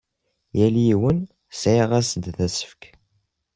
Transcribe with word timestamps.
Yal 0.57 0.75
yiwen 0.85 1.19
sɣiɣ-as-d 1.59 2.25
asefk. 2.45 2.81